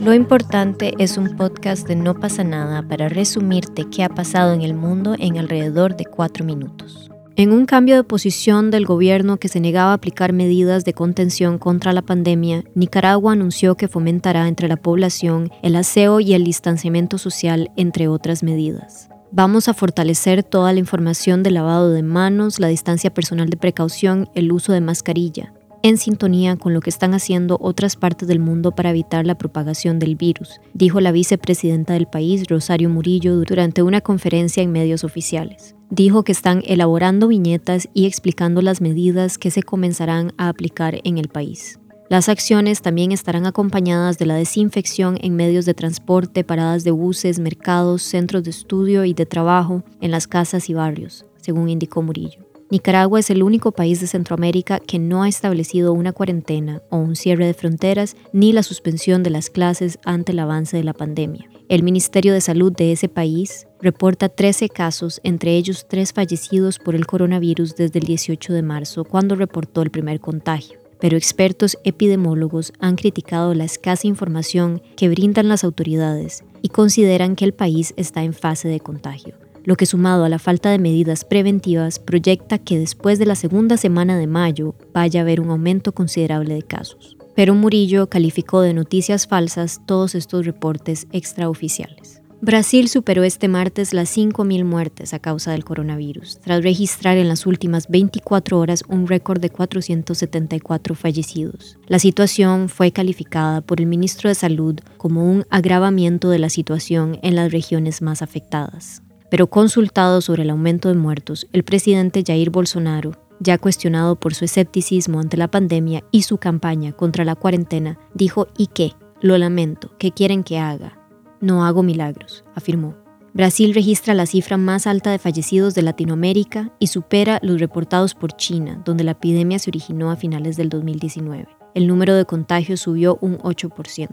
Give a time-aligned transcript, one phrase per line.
[0.00, 4.62] Lo importante es un podcast de No pasa nada para resumirte qué ha pasado en
[4.62, 7.10] el mundo en alrededor de cuatro minutos.
[7.36, 11.58] En un cambio de posición del gobierno que se negaba a aplicar medidas de contención
[11.58, 17.18] contra la pandemia, Nicaragua anunció que fomentará entre la población el aseo y el distanciamiento
[17.18, 19.08] social, entre otras medidas.
[19.36, 24.28] Vamos a fortalecer toda la información de lavado de manos, la distancia personal de precaución,
[24.36, 28.70] el uso de mascarilla, en sintonía con lo que están haciendo otras partes del mundo
[28.70, 34.00] para evitar la propagación del virus, dijo la vicepresidenta del país, Rosario Murillo, durante una
[34.00, 35.74] conferencia en medios oficiales.
[35.90, 41.18] Dijo que están elaborando viñetas y explicando las medidas que se comenzarán a aplicar en
[41.18, 41.80] el país.
[42.10, 47.38] Las acciones también estarán acompañadas de la desinfección en medios de transporte, paradas de buses,
[47.38, 52.40] mercados, centros de estudio y de trabajo, en las casas y barrios, según indicó Murillo.
[52.70, 57.16] Nicaragua es el único país de Centroamérica que no ha establecido una cuarentena o un
[57.16, 61.48] cierre de fronteras ni la suspensión de las clases ante el avance de la pandemia.
[61.70, 66.94] El Ministerio de Salud de ese país reporta 13 casos, entre ellos 3 fallecidos por
[66.94, 72.72] el coronavirus desde el 18 de marzo, cuando reportó el primer contagio pero expertos epidemiólogos
[72.80, 78.22] han criticado la escasa información que brindan las autoridades y consideran que el país está
[78.22, 82.78] en fase de contagio, lo que sumado a la falta de medidas preventivas proyecta que
[82.78, 87.18] después de la segunda semana de mayo vaya a haber un aumento considerable de casos.
[87.34, 92.22] Pero Murillo calificó de noticias falsas todos estos reportes extraoficiales.
[92.44, 97.46] Brasil superó este martes las 5.000 muertes a causa del coronavirus, tras registrar en las
[97.46, 101.78] últimas 24 horas un récord de 474 fallecidos.
[101.86, 107.18] La situación fue calificada por el ministro de Salud como un agravamiento de la situación
[107.22, 109.02] en las regiones más afectadas.
[109.30, 114.44] Pero consultado sobre el aumento de muertos, el presidente Jair Bolsonaro, ya cuestionado por su
[114.44, 118.92] escepticismo ante la pandemia y su campaña contra la cuarentena, dijo, ¿y qué?
[119.22, 120.98] Lo lamento, ¿qué quieren que haga?
[121.44, 122.94] No hago milagros, afirmó.
[123.34, 128.32] Brasil registra la cifra más alta de fallecidos de Latinoamérica y supera los reportados por
[128.32, 131.46] China, donde la epidemia se originó a finales del 2019.
[131.74, 134.08] El número de contagios subió un 8%.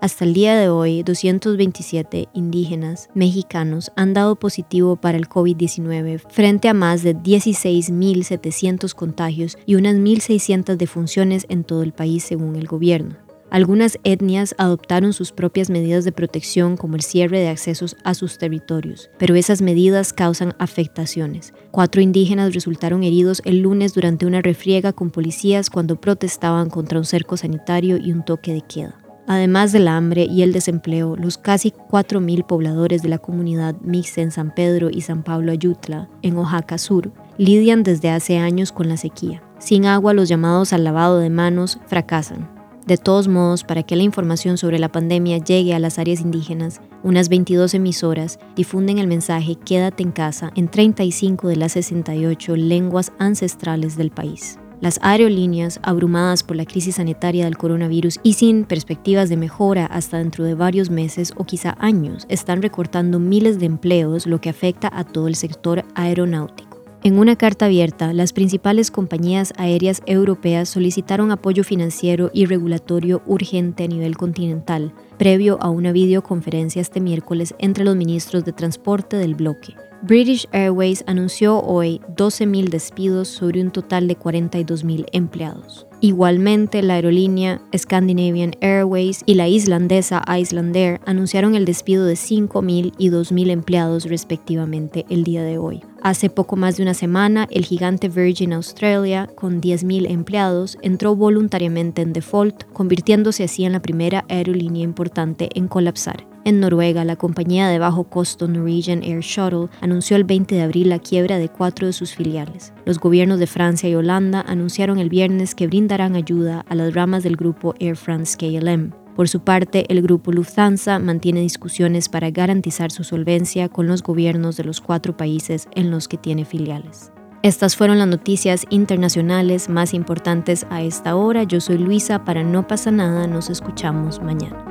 [0.00, 6.68] Hasta el día de hoy, 227 indígenas mexicanos han dado positivo para el COVID-19 frente
[6.68, 12.68] a más de 16.700 contagios y unas 1.600 defunciones en todo el país según el
[12.68, 13.16] gobierno.
[13.50, 18.36] Algunas etnias adoptaron sus propias medidas de protección como el cierre de accesos a sus
[18.36, 21.54] territorios, pero esas medidas causan afectaciones.
[21.70, 27.06] Cuatro indígenas resultaron heridos el lunes durante una refriega con policías cuando protestaban contra un
[27.06, 29.00] cerco sanitario y un toque de queda.
[29.26, 34.30] Además del hambre y el desempleo, los casi 4.000 pobladores de la comunidad mixta en
[34.30, 38.96] San Pedro y San Pablo Ayutla, en Oaxaca Sur, lidian desde hace años con la
[38.96, 39.42] sequía.
[39.58, 42.57] Sin agua, los llamados al lavado de manos fracasan.
[42.88, 46.80] De todos modos, para que la información sobre la pandemia llegue a las áreas indígenas,
[47.02, 53.12] unas 22 emisoras difunden el mensaje Quédate en casa en 35 de las 68 lenguas
[53.18, 54.58] ancestrales del país.
[54.80, 60.16] Las aerolíneas, abrumadas por la crisis sanitaria del coronavirus y sin perspectivas de mejora hasta
[60.16, 64.90] dentro de varios meses o quizá años, están recortando miles de empleos, lo que afecta
[64.90, 66.67] a todo el sector aeronáutico.
[67.08, 73.84] En una carta abierta, las principales compañías aéreas europeas solicitaron apoyo financiero y regulatorio urgente
[73.84, 79.36] a nivel continental, previo a una videoconferencia este miércoles entre los ministros de transporte del
[79.36, 79.74] bloque.
[80.02, 85.86] British Airways anunció hoy 12.000 despidos sobre un total de 42.000 empleados.
[86.02, 93.08] Igualmente, la aerolínea Scandinavian Airways y la islandesa Icelandair anunciaron el despido de 5.000 y
[93.08, 95.82] 2.000 empleados respectivamente el día de hoy.
[96.02, 102.02] Hace poco más de una semana, el gigante Virgin Australia, con 10.000 empleados, entró voluntariamente
[102.02, 106.24] en default, convirtiéndose así en la primera aerolínea importante en colapsar.
[106.44, 110.88] En Noruega, la compañía de bajo costo Norwegian Air Shuttle anunció el 20 de abril
[110.88, 112.72] la quiebra de cuatro de sus filiales.
[112.86, 117.24] Los gobiernos de Francia y Holanda anunciaron el viernes que brindarán ayuda a las ramas
[117.24, 119.07] del grupo Air France KLM.
[119.18, 124.56] Por su parte, el grupo Lufthansa mantiene discusiones para garantizar su solvencia con los gobiernos
[124.56, 127.10] de los cuatro países en los que tiene filiales.
[127.42, 131.42] Estas fueron las noticias internacionales más importantes a esta hora.
[131.42, 134.67] Yo soy Luisa, para No pasa nada, nos escuchamos mañana.